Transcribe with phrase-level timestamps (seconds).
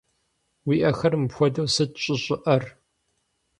[0.67, 2.63] Уи ӏэхэр мыпхуэдэу сыт щӏэщӏыӏэр?